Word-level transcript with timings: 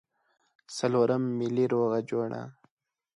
څلورم 0.77 1.23
ملي 1.39 1.65
روغه 1.73 1.99
جوړه. 2.09 2.41